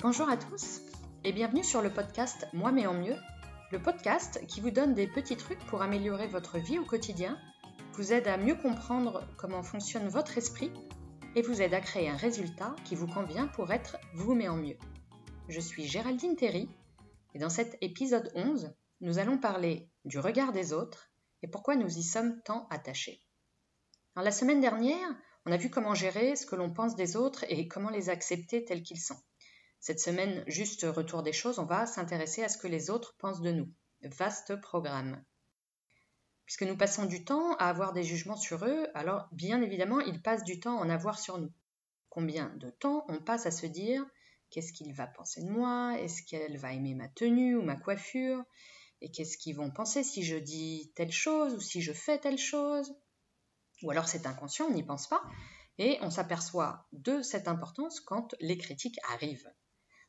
[0.00, 0.82] Bonjour à tous
[1.24, 3.16] et bienvenue sur le podcast Moi mais en mieux,
[3.72, 7.36] le podcast qui vous donne des petits trucs pour améliorer votre vie au quotidien,
[7.94, 10.70] vous aide à mieux comprendre comment fonctionne votre esprit
[11.34, 14.56] et vous aide à créer un résultat qui vous convient pour être vous mais en
[14.56, 14.78] mieux.
[15.48, 16.68] Je suis Géraldine Terry
[17.34, 21.10] et dans cet épisode 11, nous allons parler du regard des autres
[21.42, 23.20] et pourquoi nous y sommes tant attachés.
[24.14, 25.08] la semaine dernière,
[25.44, 28.64] on a vu comment gérer ce que l'on pense des autres et comment les accepter
[28.64, 29.18] tels qu'ils sont.
[29.80, 33.40] Cette semaine, juste retour des choses, on va s'intéresser à ce que les autres pensent
[33.40, 33.72] de nous.
[34.02, 35.24] Vaste programme.
[36.44, 40.22] Puisque nous passons du temps à avoir des jugements sur eux, alors bien évidemment, ils
[40.22, 41.52] passent du temps à en avoir sur nous.
[42.08, 44.04] Combien de temps on passe à se dire
[44.50, 45.98] qu'est-ce qu'il va penser de moi?
[46.00, 48.42] Est-ce qu'elle va aimer ma tenue ou ma coiffure?
[49.00, 52.38] Et qu'est-ce qu'ils vont penser si je dis telle chose ou si je fais telle
[52.38, 52.94] chose?
[53.82, 55.22] Ou alors c'est inconscient, on n'y pense pas,
[55.78, 59.52] et on s'aperçoit de cette importance quand les critiques arrivent.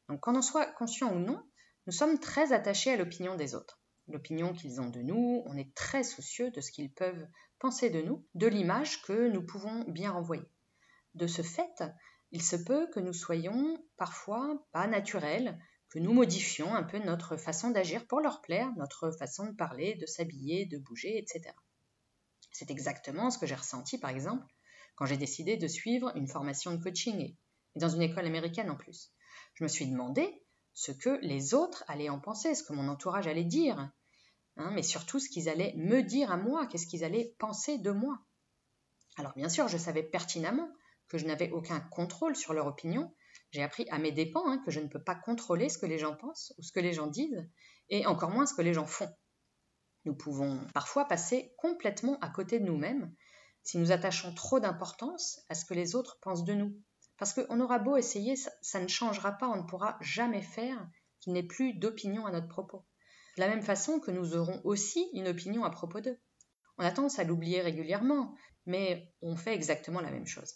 [0.10, 1.42] Donc qu'on en soit conscient ou non,
[1.86, 3.80] nous sommes très attachés à l'opinion des autres.
[4.08, 7.28] L'opinion qu'ils ont de nous, on est très soucieux de ce qu'ils peuvent
[7.60, 10.50] penser de nous, de l'image que nous pouvons bien renvoyer.
[11.14, 11.84] De ce fait,
[12.32, 17.38] il se peut que nous soyons parfois pas naturels, que nous modifions un peu notre
[17.38, 21.54] façon d'agir pour leur plaire, notre façon de parler, de s'habiller, de bouger, etc.
[22.52, 24.46] C'est exactement ce que j'ai ressenti par exemple
[24.96, 27.38] quand j'ai décidé de suivre une formation de coaching et
[27.76, 29.14] dans une école américaine en plus.
[29.60, 30.42] Je me suis demandé
[30.74, 33.92] ce que les autres allaient en penser, ce que mon entourage allait dire,
[34.56, 37.92] hein, mais surtout ce qu'ils allaient me dire à moi, qu'est-ce qu'ils allaient penser de
[37.92, 38.22] moi.
[39.18, 40.70] Alors bien sûr, je savais pertinemment
[41.10, 43.14] que je n'avais aucun contrôle sur leur opinion.
[43.52, 46.00] J'ai appris à mes dépens hein, que je ne peux pas contrôler ce que les
[46.00, 47.46] gens pensent ou ce que les gens disent,
[47.90, 49.14] et encore moins ce que les gens font.
[50.06, 53.14] Nous pouvons parfois passer complètement à côté de nous-mêmes
[53.64, 56.82] si nous attachons trop d'importance à ce que les autres pensent de nous.
[57.20, 60.90] Parce qu'on aura beau essayer, ça, ne changera pas, on ne pourra jamais faire
[61.20, 62.86] qu'il n'ait plus d'opinion à notre propos.
[63.36, 66.18] De la même façon que nous aurons aussi une opinion à propos d'eux.
[66.78, 68.36] On a tendance à l'oublier régulièrement,
[68.66, 70.56] mais on fait exactement la même chose.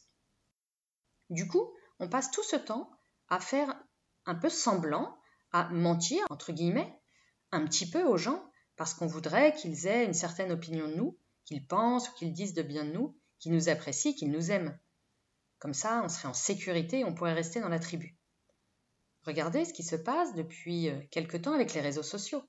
[1.30, 2.90] Du coup, on passe tout ce temps
[3.28, 3.78] à faire
[4.26, 5.18] un peu semblant,
[5.52, 6.98] à mentir, entre guillemets,
[7.52, 8.42] un petit peu aux gens,
[8.78, 12.54] parce qu'on voudrait qu'ils aient une certaine opinion de nous, qu'ils pensent ou qu'ils disent
[12.54, 14.80] de bien de nous, qu'ils nous apprécient, qu'ils nous aiment.
[15.64, 18.18] Comme ça, on serait en sécurité et on pourrait rester dans la tribu.
[19.22, 22.44] Regardez ce qui se passe depuis euh, quelque temps avec les réseaux sociaux.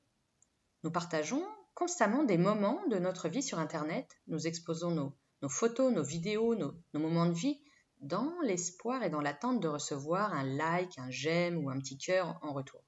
[0.83, 6.03] Nous partageons constamment des moments de notre vie sur Internet, nous exposons nos, photos, nos
[6.03, 7.63] vidéos, nos, nos moments de vie,
[8.01, 12.41] dans l'espoir et dans l'attente de recevoir un like, un j'aime ou un petit cœur
[12.43, 12.83] en retour.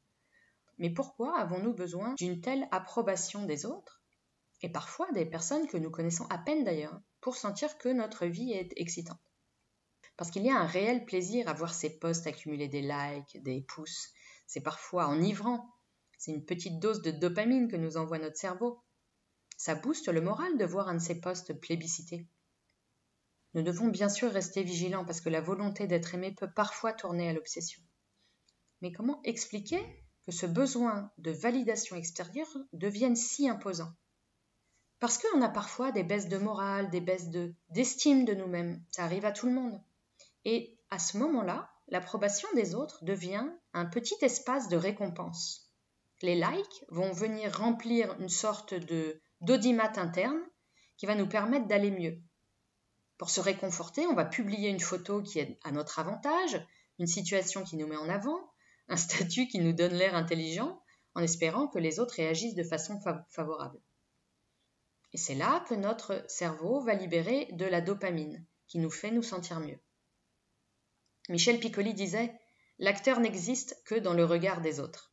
[0.78, 4.03] Mais pourquoi avons-nous besoin d'une telle approbation des autres,
[4.60, 8.50] et parfois des personnes que nous connaissons à peine d'ailleurs, pour sentir que notre vie
[8.50, 9.20] est excitante?
[10.16, 13.60] Parce qu'il y a un réel plaisir à voir ces posts accumuler des likes, des
[13.62, 14.09] pouces.
[14.47, 15.69] C'est parfois enivrant.
[16.19, 18.82] C'est une petite dose de dopamine que nous envoie notre cerveau.
[19.59, 22.27] Ça booste le moral de voir un de ces posts plébiscités.
[23.54, 27.28] Nous devons bien sûr rester vigilants parce que la volonté d'être aimé peut parfois tourner
[27.28, 27.83] à l'obsession.
[28.83, 29.83] Mais comment expliquer
[30.27, 33.93] que ce besoin de validation extérieure devienne si imposant?
[34.98, 37.28] Parce qu'on a parfois des baisses de morale, des baisses
[37.69, 38.83] d'estime de nous-mêmes.
[38.91, 39.81] Ça arrive à tout le monde.
[40.48, 45.72] Et à ce moment-là, l'approbation des autres devient un petit espace de récompense.
[46.22, 50.40] Les likes vont venir remplir une sorte de d'audimat interne
[50.98, 52.22] qui va nous permettre d'aller mieux.
[53.18, 56.64] Pour se réconforter, on va publier une photo qui est à notre avantage,
[57.00, 58.38] une situation qui nous met en avant,
[58.86, 60.80] un statut qui nous donne l'air intelligent,
[61.16, 63.80] en espérant que les autres réagissent de façon favorable.
[65.12, 69.24] Et c'est là que notre cerveau va libérer de la dopamine, qui nous fait nous
[69.24, 69.80] sentir mieux.
[71.28, 72.38] Michel Piccoli disait
[72.78, 75.12] L'acteur n'existe que dans le regard des autres.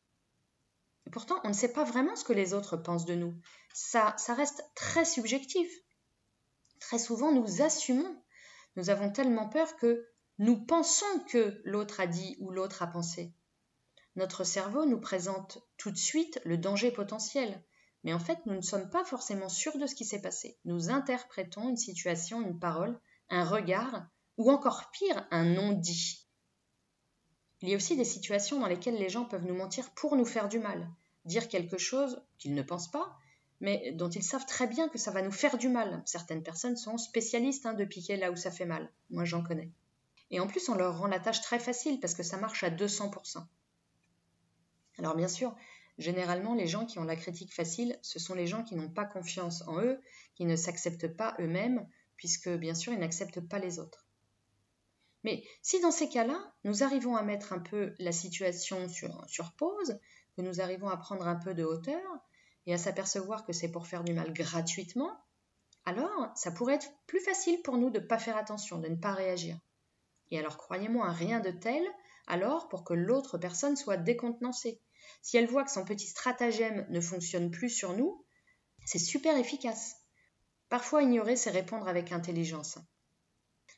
[1.12, 3.34] Pourtant, on ne sait pas vraiment ce que les autres pensent de nous.
[3.72, 5.70] Ça, ça reste très subjectif.
[6.80, 8.22] Très souvent, nous assumons.
[8.76, 10.06] Nous avons tellement peur que
[10.38, 13.32] nous pensons que l'autre a dit ou l'autre a pensé.
[14.16, 17.64] Notre cerveau nous présente tout de suite le danger potentiel.
[18.02, 20.58] Mais en fait, nous ne sommes pas forcément sûrs de ce qui s'est passé.
[20.64, 23.00] Nous interprétons une situation, une parole,
[23.30, 24.06] un regard
[24.36, 26.26] ou encore pire, un non-dit.
[27.62, 30.26] Il y a aussi des situations dans lesquelles les gens peuvent nous mentir pour nous
[30.26, 30.90] faire du mal,
[31.24, 33.16] dire quelque chose qu'ils ne pensent pas,
[33.60, 36.02] mais dont ils savent très bien que ça va nous faire du mal.
[36.04, 38.92] Certaines personnes sont spécialistes hein, de piquer là où ça fait mal.
[39.10, 39.70] Moi, j'en connais.
[40.30, 42.70] Et en plus, on leur rend la tâche très facile parce que ça marche à
[42.70, 43.46] 200%.
[44.98, 45.54] Alors bien sûr,
[45.98, 49.04] généralement, les gens qui ont la critique facile, ce sont les gens qui n'ont pas
[49.04, 50.00] confiance en eux,
[50.34, 54.06] qui ne s'acceptent pas eux-mêmes, puisque bien sûr, ils n'acceptent pas les autres.
[55.24, 59.98] Mais si dans ces cas-là, nous arrivons à mettre un peu la situation sur, pause,
[60.36, 62.02] que nous arrivons à prendre un peu de hauteur
[62.66, 65.10] et à s'apercevoir que c'est pour faire du mal gratuitement,
[65.86, 68.96] alors ça pourrait être plus facile pour nous de ne pas faire attention, de ne
[68.96, 69.58] pas réagir.
[70.30, 71.82] Et alors croyez-moi, rien de tel,
[72.26, 74.80] alors pour que l'autre personne soit décontenancée.
[75.22, 78.24] Si elle voit que son petit stratagème ne fonctionne plus sur nous,
[78.84, 79.96] c'est super efficace.
[80.68, 82.78] Parfois ignorer, c'est répondre avec intelligence.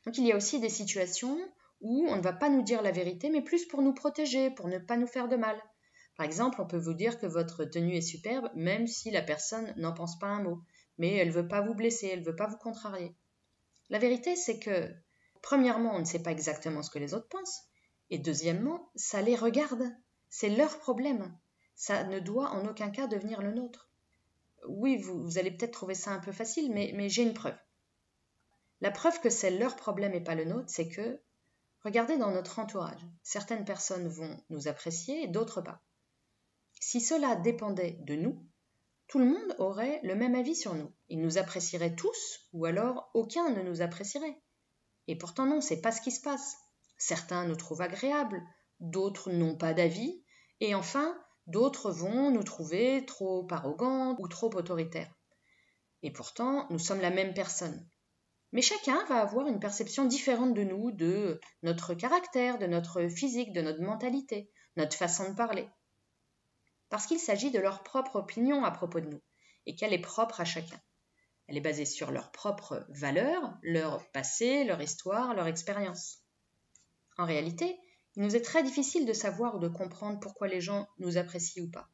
[0.07, 1.37] Donc il y a aussi des situations
[1.81, 4.69] où on ne va pas nous dire la vérité, mais plus pour nous protéger, pour
[4.69, 5.61] ne pas nous faire de mal.
[6.15, 9.73] Par exemple, on peut vous dire que votre tenue est superbe, même si la personne
[9.77, 10.61] n'en pense pas un mot
[10.97, 13.15] mais elle ne veut pas vous blesser, elle ne veut pas vous contrarier.
[13.89, 14.91] La vérité, c'est que,
[15.41, 17.63] premièrement, on ne sait pas exactement ce que les autres pensent,
[18.09, 19.83] et deuxièmement, ça les regarde,
[20.29, 21.37] c'est leur problème,
[21.75, 23.91] ça ne doit en aucun cas devenir le nôtre.
[24.67, 27.57] Oui, vous, allez peut-être trouver ça un peu facile, mais, mais j'ai une preuve.
[28.81, 31.19] La preuve que c'est leur problème et pas le nôtre, c'est que,
[31.83, 35.81] regardez dans notre entourage, certaines personnes vont nous apprécier d'autres pas.
[36.79, 38.45] Si cela dépendait de nous,
[39.07, 40.93] tout le monde aurait le même avis sur nous.
[41.07, 44.41] Ils nous apprécieraient tous, ou alors aucun ne nous apprécierait.
[45.07, 46.57] Et pourtant non, c'est pas ce qui se passe.
[46.97, 48.43] Certains nous trouvent agréables,
[48.79, 50.23] d'autres n'ont pas d'avis,
[50.59, 55.13] et enfin, d'autres vont nous trouver trop arrogants ou trop autoritaires.
[56.03, 57.87] Et pourtant, nous sommes la même personne.
[58.51, 63.53] Mais chacun va avoir une perception différente de nous, de notre caractère, de notre physique,
[63.53, 65.67] de notre mentalité, notre façon de parler
[66.89, 69.21] parce qu'il s'agit de leur propre opinion à propos de nous,
[69.65, 70.79] et qu'elle est propre à chacun.
[71.47, 76.19] Elle est basée sur leurs propres valeurs, leur passé, leur histoire, leur expérience.
[77.17, 77.77] En réalité,
[78.15, 81.63] il nous est très difficile de savoir ou de comprendre pourquoi les gens nous apprécient
[81.63, 81.89] ou pas.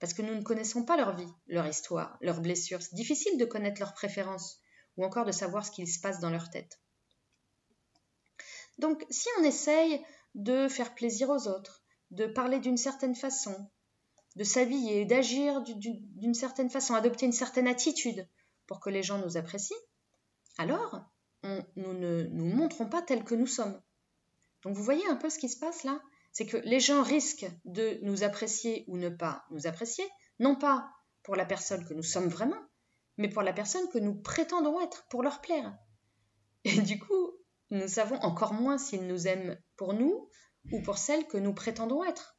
[0.00, 2.82] Parce que nous ne connaissons pas leur vie, leur histoire, leurs blessures.
[2.82, 4.60] C'est difficile de connaître leurs préférences
[4.96, 6.80] ou encore de savoir ce qu'il se passe dans leur tête.
[8.78, 10.04] Donc, si on essaye
[10.34, 13.70] de faire plaisir aux autres, de parler d'une certaine façon,
[14.36, 18.28] de s'habiller, d'agir d'une certaine façon, adopter une certaine attitude
[18.66, 19.76] pour que les gens nous apprécient,
[20.58, 21.04] alors
[21.42, 23.80] nous ne nous montrons pas tels que nous sommes.
[24.62, 26.00] Donc vous voyez un peu ce qui se passe là?
[26.32, 30.04] C'est que les gens risquent de nous apprécier ou ne pas nous apprécier,
[30.40, 30.90] non pas
[31.22, 32.60] pour la personne que nous sommes vraiment,
[33.16, 35.76] mais pour la personne que nous prétendons être, pour leur plaire.
[36.64, 37.32] Et du coup,
[37.70, 40.28] nous savons encore moins s'ils nous aiment pour nous
[40.72, 42.36] ou pour celle que nous prétendons être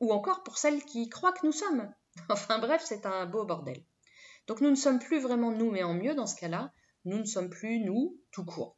[0.00, 1.92] ou encore pour celles qui croient que nous sommes.
[2.28, 3.84] Enfin bref, c'est un beau bordel.
[4.46, 6.72] Donc nous ne sommes plus vraiment nous, mais en mieux dans ce cas-là,
[7.04, 8.76] nous ne sommes plus nous tout court.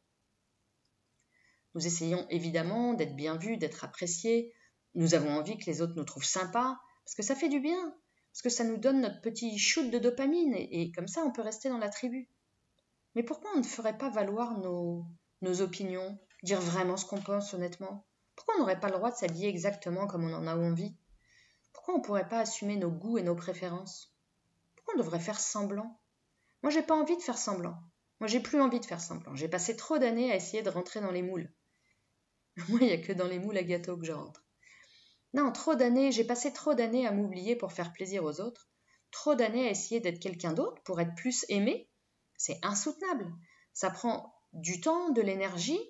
[1.74, 4.52] Nous essayons évidemment d'être bien vus, d'être appréciés.
[4.94, 7.94] Nous avons envie que les autres nous trouvent sympas, parce que ça fait du bien,
[8.36, 11.40] parce que ça nous donne notre petit shoot de dopamine, et, comme ça on peut
[11.40, 12.28] rester dans la tribu.
[13.14, 15.06] Mais pourquoi on ne ferait pas valoir nos,
[15.40, 18.06] nos opinions, dire vraiment ce qu'on pense honnêtement?
[18.34, 20.94] Pourquoi on n'aurait pas le droit de s'habiller exactement comme on en a envie?
[21.72, 24.14] Pourquoi on ne pourrait pas assumer nos goûts et nos préférences?
[24.74, 25.98] Pourquoi on devrait faire semblant?
[26.62, 27.78] Moi, j'ai pas envie de faire semblant.
[28.20, 29.34] Moi, j'ai plus envie de faire semblant.
[29.34, 31.50] J'ai passé trop d'années à essayer de rentrer dans les moules.
[32.68, 34.45] Moi, il n'y a que dans les moules à gâteau que je rentre.
[35.32, 38.68] Non, trop d'années, j'ai passé trop d'années à m'oublier pour faire plaisir aux autres,
[39.10, 41.90] trop d'années à essayer d'être quelqu'un d'autre pour être plus aimé.
[42.36, 43.32] C'est insoutenable.
[43.72, 45.80] Ça prend du temps, de l'énergie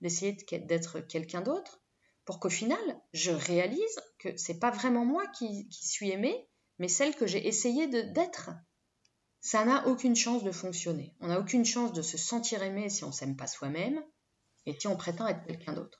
[0.00, 1.82] d'essayer d'être quelqu'un d'autre
[2.24, 2.78] pour qu'au final,
[3.12, 6.48] je réalise que c'est pas vraiment moi qui, suis aimée,
[6.78, 8.50] mais celle que j'ai essayé d'être.
[9.40, 11.14] Ça n'a aucune chance de fonctionner.
[11.20, 14.02] On n'a aucune chance de se sentir aimé si on s'aime pas soi-même
[14.66, 15.99] et si on prétend être quelqu'un d'autre.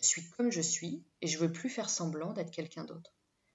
[0.00, 3.12] Je suis comme je suis et je veux plus faire semblant d'être quelqu'un d'autre.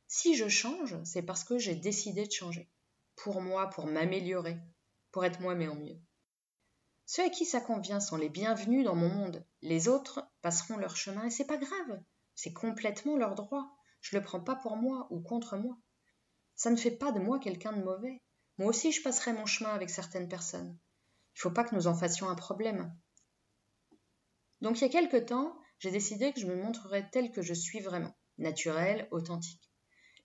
[0.07, 2.69] Si je change, c'est parce que j'ai décidé de changer.
[3.15, 4.57] Pour moi, pour m'améliorer,
[5.11, 5.99] pour être moi mais en mieux.
[7.05, 9.45] Ceux à qui ça convient sont les bienvenus dans mon monde.
[9.61, 12.01] Les autres passeront leur chemin et c'est pas grave.
[12.35, 13.75] C'est complètement leur droit.
[14.01, 15.77] Je le prends pas pour moi ou contre moi.
[16.55, 18.21] Ça ne fait pas de moi quelqu'un de mauvais.
[18.57, 20.77] Moi aussi je passerai mon chemin avec certaines personnes.
[21.35, 22.93] Il faut pas que nous en fassions un problème.
[24.61, 27.53] Donc il y a quelque temps, j'ai décidé que je me montrerais tel que je
[27.53, 29.69] suis vraiment, naturel, authentique.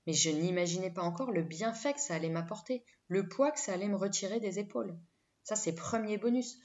[0.06, 3.72] Mais je n'imaginais pas encore le bienfait que ça allait m'apporter, le poids que ça
[3.72, 4.96] allait me retirer des épaules.
[5.42, 6.60] Ça, c'est premier bonus.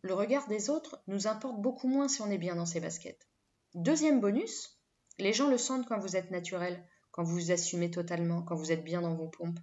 [0.00, 3.28] Le regard des autres nous importe beaucoup moins si on est bien dans ses baskets.
[3.74, 4.80] Deuxième bonus,
[5.18, 8.72] les gens le sentent quand vous êtes naturel, quand vous vous assumez totalement, quand vous
[8.72, 9.60] êtes bien dans vos pompes.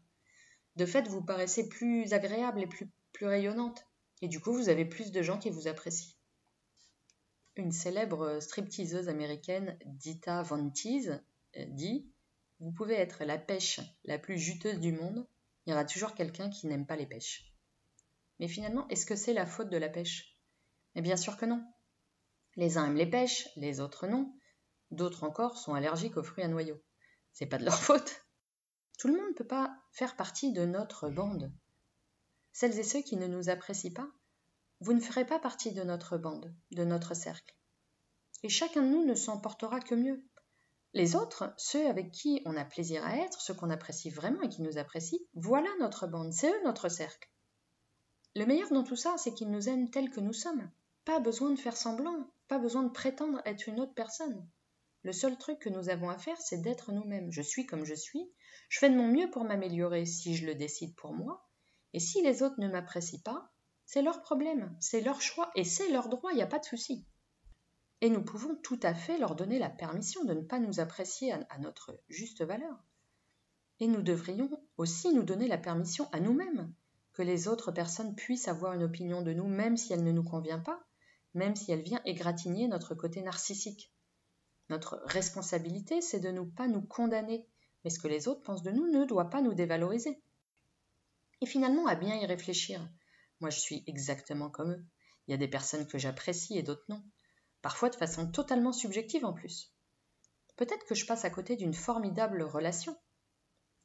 [0.76, 3.84] De fait, vous paraissez plus agréable et plus rayonnante.
[4.22, 6.15] Et du coup, vous avez plus de gens qui vous apprécient.
[7.58, 11.22] Une célèbre stripteaseuse américaine, Dita Von Teese,
[11.68, 12.12] dit
[12.60, 15.26] Vous pouvez être la pêche la plus juteuse du monde,
[15.66, 17.54] il y aura toujours quelqu'un qui n'aime pas les pêches.
[18.40, 20.38] Mais finalement, est-ce que c'est la faute de la pêche?
[20.94, 21.66] Mais bien sûr que non.
[22.58, 24.34] Les uns aiment les pêches, les autres non.
[24.92, 26.82] D'autres encore sont allergiques aux fruits à noyaux.
[27.32, 28.26] C'est pas de leur faute.
[29.00, 31.54] Tout le monde ne peut pas faire partie de notre bande.
[32.52, 34.10] Celles et ceux qui ne nous apprécient pas,
[34.86, 37.56] vous ne ferez pas partie de notre bande, de notre cercle.
[38.44, 40.24] Et chacun de nous ne s'en portera que mieux.
[40.94, 44.50] Les autres, ceux avec qui on a plaisir à être, ceux qu'on apprécie vraiment et
[44.50, 47.28] qui nous apprécient, voilà notre bande, c'est eux notre cercle.
[48.36, 50.70] Le meilleur dans tout ça, c'est qu'ils nous aiment tels que nous sommes.
[51.04, 54.48] Pas besoin de faire semblant, pas besoin de prétendre être une autre personne.
[55.02, 57.32] Le seul truc que nous avons à faire, c'est d'être nous-mêmes.
[57.32, 58.32] Je suis comme je suis,
[58.70, 61.50] je fais de mon mieux pour m'améliorer si je le décide pour moi,
[61.94, 63.52] et si les autres ne m'apprécient pas,
[63.86, 66.66] c'est leur problème, c'est leur choix, et c'est leur droit, il n'y a pas de
[66.66, 67.06] souci.
[68.02, 71.32] Et nous pouvons tout à fait leur donner la permission de ne pas nous apprécier
[71.32, 72.84] à, notre juste valeur.
[73.80, 76.74] Et nous devrions aussi nous donner la permission à nous-mêmes
[77.14, 80.24] que les autres personnes puissent avoir une opinion de nous, même si elle ne nous
[80.24, 80.84] convient pas,
[81.34, 83.94] même si elle vient égratigner notre côté narcissique.
[84.70, 87.48] Notre responsabilité, c'est de ne pas nous condamner,
[87.84, 90.22] mais ce que les autres pensent de nous ne doit pas nous dévaloriser.
[91.42, 92.88] Et finalement, à bien y réfléchir.
[93.40, 94.86] Moi, je suis exactement comme eux.
[95.28, 97.04] Il y a des personnes que j'apprécie et d'autres non
[97.66, 99.74] parfois de façon totalement subjective en plus.
[100.56, 102.96] Peut-être que je passe à côté d'une formidable relation.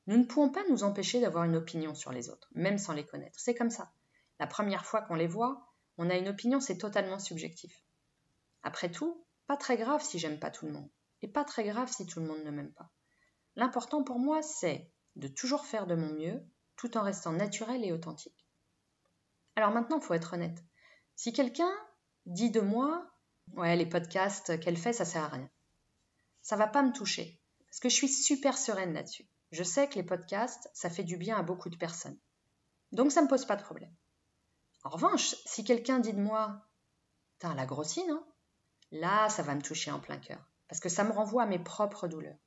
[0.06, 3.06] Nous ne pouvons pas nous empêcher d'avoir une opinion sur les autres, même sans les
[3.06, 3.40] connaître.
[3.40, 3.90] C'est comme ça.
[4.38, 5.66] La première fois qu'on les voit,
[5.96, 7.82] on a une opinion, c'est totalement subjectif.
[8.62, 10.90] Après tout, pas très grave si j'aime pas tout le monde,
[11.22, 12.90] et pas très grave si tout le monde ne m'aime pas.
[13.56, 16.44] L'important pour moi, c'est de toujours faire de mon mieux,
[16.76, 18.39] tout en restant naturel et authentique.
[19.60, 20.64] Alors maintenant, il faut être honnête.
[21.16, 21.70] Si quelqu'un
[22.24, 23.06] dit de moi
[23.52, 25.50] Ouais, les podcasts qu'elle fait, ça sert à rien.
[26.40, 27.42] Ça va pas me toucher.
[27.68, 29.28] Parce que je suis super sereine là-dessus.
[29.52, 32.18] Je sais que les podcasts, ça fait du bien à beaucoup de personnes.
[32.92, 33.94] Donc ça me pose pas de problème.
[34.82, 36.66] En revanche, si quelqu'un dit de moi,
[37.38, 38.24] t'as la grossie, non
[38.92, 40.42] Là, ça va me toucher en plein cœur.
[40.68, 42.38] Parce que ça me renvoie à mes propres douleurs.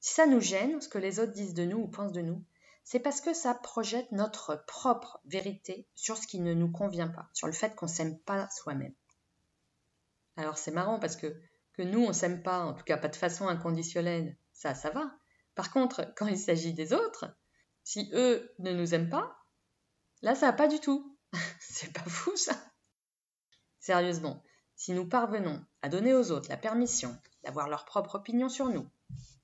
[0.00, 2.44] Si ça nous gêne, ce que les autres disent de nous ou pensent de nous,
[2.84, 7.28] c'est parce que ça projette notre propre vérité sur ce qui ne nous convient pas,
[7.32, 8.94] sur le fait qu'on s'aime pas soi-même.
[10.36, 11.34] Alors c'est marrant parce que
[11.72, 15.10] que nous on s'aime pas, en tout cas pas de façon inconditionnelle, ça ça va.
[15.54, 17.26] Par contre, quand il s'agit des autres,
[17.82, 19.34] si eux ne nous aiment pas,
[20.22, 21.16] là ça va pas du tout.
[21.60, 22.54] c'est pas fou ça.
[23.80, 24.42] Sérieusement,
[24.76, 28.88] si nous parvenons à donner aux autres la permission d'avoir leur propre opinion sur nous,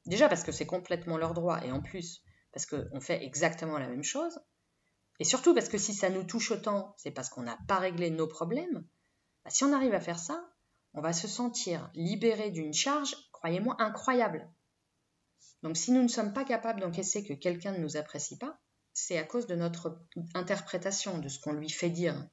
[0.04, 3.88] déjà parce que c'est complètement leur droit et en plus parce qu'on fait exactement la
[3.88, 4.40] même chose,
[5.20, 8.10] et surtout parce que si ça nous touche autant, c'est parce qu'on n'a pas réglé
[8.10, 8.86] nos problèmes,
[9.44, 10.50] bah, si on arrive à faire ça,
[10.94, 14.50] on va se sentir libéré d'une charge, croyez-moi, incroyable.
[15.62, 18.58] Donc si nous ne sommes pas capables d'encaisser que quelqu'un ne nous apprécie pas,
[18.92, 20.00] c'est à cause de notre
[20.34, 22.28] interprétation de ce qu'on lui fait dire.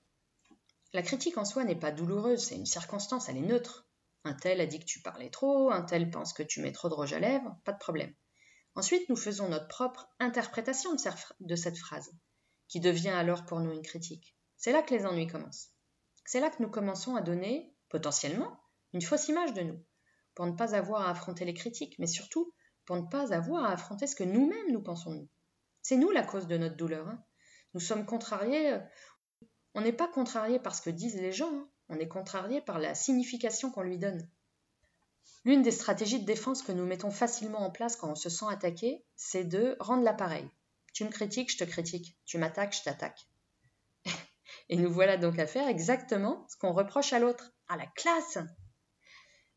[0.94, 3.88] La critique en soi n'est pas douloureuse, c'est une circonstance, elle est neutre.
[4.24, 6.90] Un tel a dit que tu parlais trop, un tel pense que tu mets trop
[6.90, 8.14] de rouge à lèvres, pas de problème.
[8.78, 10.92] Ensuite, nous faisons notre propre interprétation
[11.40, 12.12] de cette phrase,
[12.68, 14.38] qui devient alors pour nous une critique.
[14.56, 15.72] C'est là que les ennuis commencent.
[16.26, 18.56] C'est là que nous commençons à donner potentiellement,
[18.94, 19.84] une fausse image de nous,
[20.36, 22.54] pour ne pas avoir à affronter les critiques, mais surtout
[22.86, 25.30] pour ne pas avoir à affronter ce que nous-mêmes nous pensons de nous.
[25.82, 27.08] C'est nous la cause de notre douleur.
[27.08, 27.26] Hein.
[27.74, 28.74] Nous sommes contrariés.
[28.74, 28.80] Euh,
[29.74, 31.68] on n'est pas contrarié par ce que disent les gens, hein.
[31.90, 34.30] on est contrarié par la signification qu'on lui donne.
[35.46, 38.46] L'une des stratégies de défense que nous mettons facilement en place quand on se sent
[38.50, 40.50] attaqué, c'est de rendre l'appareil.
[40.94, 42.18] Tu me critiques, je te critique.
[42.26, 43.28] Tu m'attaques, je t'attaque.
[44.70, 47.54] Et nous voilà donc à faire exactement ce qu'on reproche à l'autre.
[47.70, 48.40] À la classe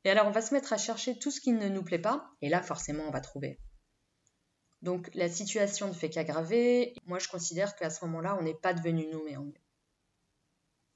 [0.05, 2.31] Et alors on va se mettre à chercher tout ce qui ne nous plaît pas,
[2.41, 3.59] et là forcément on va trouver.
[4.83, 6.95] Donc la situation ne fait qu'aggraver.
[7.07, 9.61] Moi je considère qu'à ce moment-là on n'est pas devenu nous mais en mieux.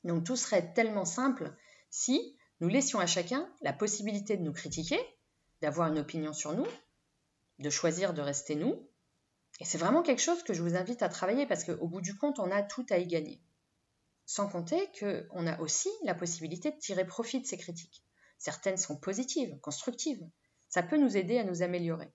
[0.04, 1.54] Donc tout serait tellement simple
[1.90, 5.00] si nous laissions à chacun la possibilité de nous critiquer,
[5.60, 6.66] d'avoir une opinion sur nous,
[7.58, 8.88] de choisir de rester nous.
[9.60, 12.16] Et c'est vraiment quelque chose que je vous invite à travailler parce qu'au bout du
[12.16, 13.40] compte, on a tout à y gagner.
[14.26, 18.02] Sans compter qu'on a aussi la possibilité de tirer profit de ces critiques.
[18.38, 20.26] Certaines sont positives, constructives.
[20.68, 22.12] Ça peut nous aider à nous améliorer.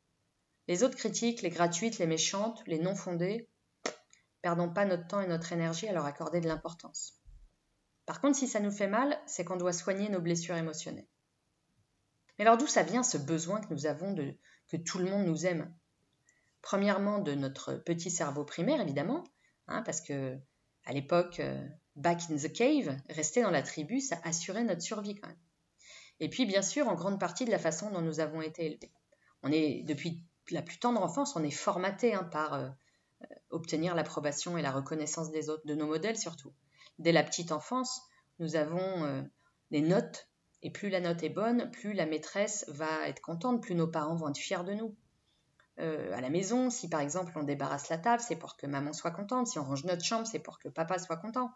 [0.67, 3.49] Les autres critiques, les gratuites, les méchantes, les non fondées,
[4.41, 7.18] perdons pas notre temps et notre énergie à leur accorder de l'importance.
[8.09, 11.05] Par contre, si ça nous fait mal, c'est qu'on doit soigner nos blessures émotionnelles.
[12.39, 14.33] Mais alors d'où ça vient ce besoin que nous avons de
[14.67, 15.71] que tout le monde nous aime?
[16.63, 19.23] Premièrement, de notre petit cerveau primaire, évidemment,
[19.67, 20.39] hein, parce que
[20.85, 21.63] à l'époque, euh,
[21.97, 25.37] back in the cave, rester dans la tribu, ça assurait notre survie quand même.
[26.19, 28.91] Et puis, bien sûr, en grande partie de la façon dont nous avons été élevés.
[29.43, 32.69] On est, depuis la plus tendre enfance, on est formaté hein, par euh,
[33.21, 36.51] euh, obtenir l'approbation et la reconnaissance des autres, de nos modèles surtout.
[36.99, 38.01] Dès la petite enfance,
[38.39, 39.27] nous avons
[39.71, 40.29] des notes
[40.61, 44.15] Et plus la note est bonne, plus la maîtresse va être contente, plus nos parents
[44.15, 44.95] vont être fiers de nous.
[45.79, 48.91] Euh, à la maison, si par exemple on débarrasse la table, c'est pour que maman
[48.91, 49.47] soit contente.
[49.47, 51.51] Si on range notre chambre, c'est pour que papa soit content.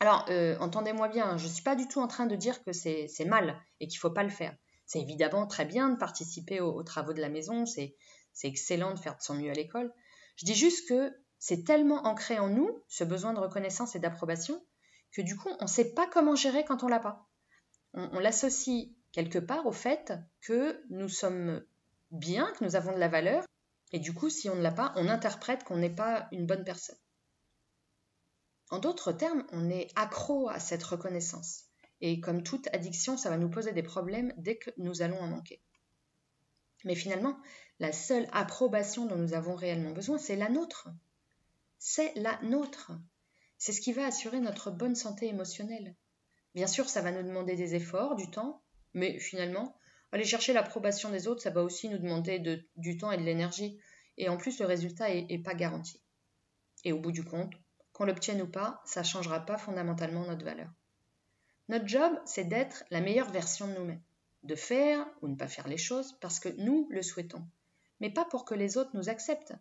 [0.00, 2.72] Alors, euh, entendez-moi bien, je ne suis pas du tout en train de dire que
[2.72, 4.56] c'est mal et qu'il ne faut pas le faire.
[4.86, 7.96] C'est évidemment très bien de participer aux, travaux de la maison, c'est
[8.42, 9.92] excellent de faire de son mieux à l'école.
[10.36, 14.64] Je dis juste que c'est tellement ancré en nous, ce besoin de reconnaissance et d'approbation,
[15.10, 17.26] que du coup, on ne sait pas comment gérer quand on l'a pas.
[17.94, 21.64] on l'associe quelque part au fait que nous sommes
[22.12, 23.44] bien, que nous avons de la valeur,
[23.92, 26.62] et du coup, si on ne l'a pas, on interprète qu'on n'est pas une bonne
[26.62, 26.98] personne.
[28.70, 31.64] En d'autres termes, on est accro à cette reconnaissance.
[32.00, 35.26] Et comme toute addiction, ça va nous poser des problèmes dès que nous allons en
[35.26, 35.60] manquer.
[36.84, 37.36] Mais finalement,
[37.80, 40.88] la seule approbation dont nous avons réellement besoin, c'est la nôtre.
[41.82, 42.92] C'est la nôtre.
[43.56, 45.96] C'est ce qui va assurer notre bonne santé émotionnelle.
[46.54, 49.74] Bien sûr, ça va nous demander des efforts, du temps, mais finalement,
[50.12, 52.38] aller chercher l'approbation des autres, ça va aussi nous demander
[52.76, 53.80] du temps et de l'énergie.
[54.18, 56.02] Et en plus, le résultat n'est pas garanti.
[56.84, 57.54] Et au bout du compte,
[57.94, 60.70] qu'on l'obtienne ou pas, ça ne changera pas fondamentalement notre valeur.
[61.70, 64.02] Notre job, c'est d'être la meilleure version de nous-mêmes,
[64.42, 67.48] de faire ou ne pas faire les choses parce que nous le souhaitons,
[68.00, 69.54] mais pas pour que les autres nous acceptent.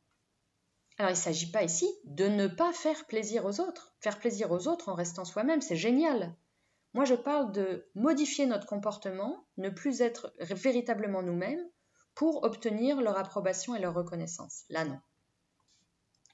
[0.99, 3.95] Alors il ne s'agit pas ici de ne pas faire plaisir aux autres.
[4.01, 6.35] Faire plaisir aux autres en restant soi-même, c'est génial.
[6.93, 11.65] Moi, je parle de modifier notre comportement, ne plus être véritablement nous-mêmes
[12.15, 14.65] pour obtenir leur approbation et leur reconnaissance.
[14.67, 14.99] Là, non.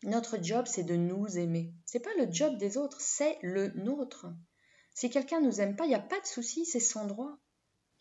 [0.01, 1.71] Notre job, c'est de nous aimer.
[1.85, 4.25] C'est pas le job des autres, c'est le nôtre.
[4.95, 7.37] Si quelqu'un nous aime pas, il n'y a pas de souci, c'est son droit.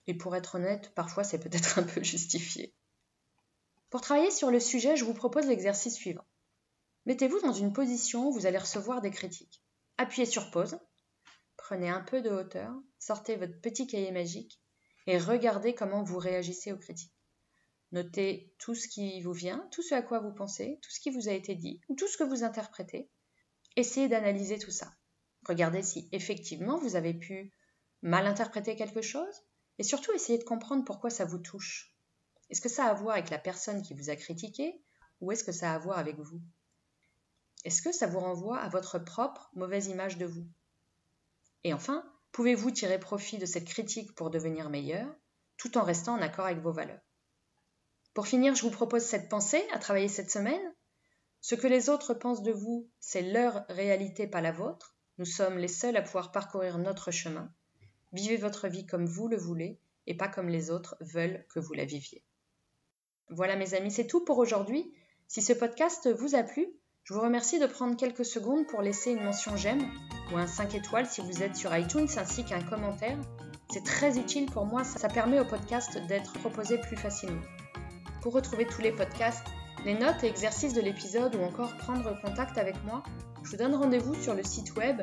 [0.07, 2.73] Et pour être honnête, parfois c'est peut-être un peu justifié.
[3.91, 6.25] Pour travailler sur le sujet, je vous propose l'exercice suivant.
[7.07, 9.63] Mettez-vous dans une position où vous allez recevoir des critiques.
[9.99, 10.79] Appuyez sur pause,
[11.67, 14.61] Prenez un peu de hauteur, sortez votre petit cahier magique
[15.07, 17.17] et regardez comment vous réagissez aux critiques.
[17.91, 21.09] Notez tout ce qui vous vient, tout ce à quoi vous pensez, tout ce qui
[21.09, 23.09] vous a été dit ou tout ce que vous interprétez.
[23.77, 24.93] Essayez d'analyser tout ça.
[25.49, 27.51] Regardez si effectivement vous avez pu
[28.03, 29.35] mal interpréter quelque chose
[29.79, 31.97] et surtout essayez de comprendre pourquoi ça vous touche.
[32.51, 34.83] Est-ce que ça a à voir avec la personne qui vous a critiqué
[35.23, 36.43] ou est-ce que ça a à voir avec vous?
[37.65, 40.47] Est-ce que ça vous renvoie à votre propre mauvaise image de vous?
[41.65, 45.07] Et enfin, pouvez-vous tirer profit de cette critique pour devenir meilleur,
[45.57, 47.01] tout en restant en accord avec vos valeurs?
[48.13, 50.75] Pour finir, je vous propose cette pensée à travailler cette semaine.
[51.41, 54.95] Ce que les autres pensent de vous, c'est leur réalité, pas la vôtre.
[55.19, 57.53] Nous sommes les seuls à pouvoir parcourir notre chemin.
[58.13, 61.73] Vivez votre vie comme vous le voulez et pas comme les autres veulent que vous
[61.73, 62.23] la viviez.
[63.31, 64.93] Voilà mes amis, c'est tout pour aujourd'hui.
[65.29, 66.69] Si ce podcast vous a plu,
[67.05, 69.87] je vous remercie de prendre quelques secondes pour laisser une mention j'aime
[70.33, 73.19] ou un 5 étoiles si vous êtes sur iTunes ainsi qu'un commentaire.
[73.71, 77.43] C'est très utile pour moi, ça permet au podcast d'être proposé plus facilement.
[78.23, 79.45] Pour retrouver tous les podcasts,
[79.85, 83.03] les notes et exercices de l'épisode ou encore prendre contact avec moi,
[83.43, 85.03] je vous donne rendez-vous sur le site web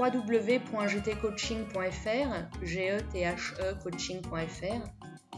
[0.00, 3.02] www.gtcoaching.fr, g e e.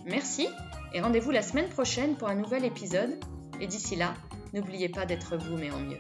[0.07, 0.49] Merci
[0.95, 3.23] et rendez-vous la semaine prochaine pour un nouvel épisode.
[3.61, 4.15] Et d'ici là,
[4.55, 5.99] N'oubliez pas d'être vous, mais en mieux.